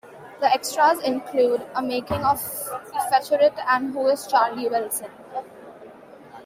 The 0.39 0.51
extras 0.51 0.99
include 1.01 1.61
a 1.75 1.81
making 1.83 2.23
of 2.23 2.41
featurette 3.11 3.63
and 3.67 3.89
a 3.89 3.91
Who 3.91 4.07
is 4.07 4.25
Charlie 4.25 4.67
Wilson? 4.67 5.11